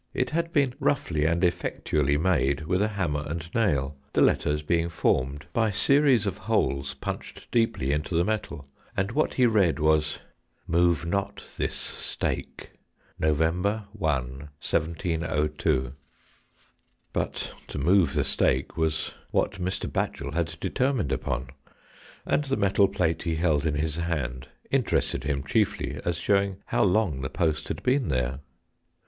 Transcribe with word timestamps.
It 0.15 0.31
had 0.31 0.51
been 0.51 0.73
roughly 0.79 1.25
and 1.25 1.43
effectually 1.43 2.17
made 2.17 2.61
with 2.61 2.81
a 2.81 2.87
hammer 2.87 3.23
and 3.27 3.47
nail, 3.53 3.97
the 4.13 4.21
letters 4.23 4.63
being 4.63 4.89
formed 4.89 5.45
by 5.53 5.69
series 5.69 6.25
of 6.25 6.39
holes 6.39 6.95
108 6.95 6.95
THE 6.95 6.95
ROOKERY. 6.97 6.99
punched 7.01 7.51
deeply 7.51 7.91
into 7.91 8.15
the 8.15 8.23
metal, 8.23 8.67
and 8.97 9.11
what 9.11 9.35
he 9.35 9.45
read 9.45 9.77
was:— 9.77 10.17
MOVE 10.67 11.05
NOT 11.05 11.43
THIS 11.55 11.75
STAKE, 11.75 12.71
NOV. 13.19 13.39
1, 13.59 13.61
1702. 13.93 15.93
But 17.13 17.53
to 17.67 17.77
move 17.77 18.15
the 18.15 18.23
stake 18.23 18.75
was 18.75 19.11
what 19.29 19.61
Mr. 19.61 19.85
Batchel 19.87 20.33
had 20.33 20.55
determined 20.59 21.11
upon, 21.11 21.49
and 22.25 22.45
the 22.45 22.57
metal 22.57 22.87
plate 22.87 23.21
he 23.21 23.35
held 23.35 23.67
in 23.67 23.75
his 23.75 23.97
hand 23.97 24.47
interested 24.71 25.25
him 25.25 25.43
chiejiy 25.43 25.99
as 26.03 26.17
showing 26.17 26.57
how 26.65 26.81
long 26.81 27.21
the 27.21 27.29
post 27.29 27.67
had 27.67 27.83
been 27.83 28.07
there. 28.09 28.39